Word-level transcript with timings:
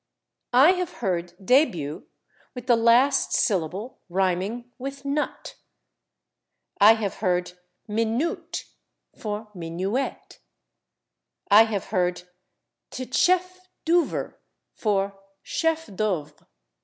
I 0.55 0.71
have 0.71 0.93
heard 0.93 1.37
/début/ 1.37 2.05
with 2.55 2.65
the 2.65 2.75
last 2.75 3.33
syllable 3.33 3.99
rhyming 4.09 4.71
with 4.79 5.03
/nut/. 5.03 5.53
I 6.79 6.95
have 6.95 7.17
heard 7.17 7.51
/minoot/ 7.87 8.63
for 9.15 9.49
/minuet/. 9.55 10.39
I 11.51 11.65
have 11.65 11.83
heard 11.93 12.23
/tchef 12.89 13.59
doover/ 13.85 14.37
for 14.73 15.19
/chef 15.45 15.95
d'œuvre 15.95 16.47